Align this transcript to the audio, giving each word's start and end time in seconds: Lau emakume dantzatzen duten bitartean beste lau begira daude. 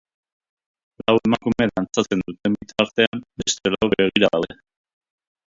Lau 1.03 1.13
emakume 1.29 1.67
dantzatzen 1.73 2.23
duten 2.31 2.57
bitartean 2.63 3.23
beste 3.43 3.75
lau 3.77 3.93
begira 3.95 4.33
daude. 4.39 4.61